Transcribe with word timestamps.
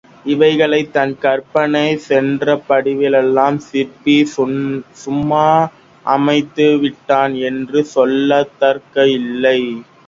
இவைகளைத் 0.25 0.93
தன் 0.93 1.13
கற்பனை 1.17 1.83
சென்றபடியெல்லாம் 2.07 3.57
சிற்பி 3.67 4.17
சும்மா 5.03 5.45
அமைத்துவிட்டான் 6.05 7.35
என்று 7.43 7.81
சொல்வதற்கில்லை. 7.95 9.59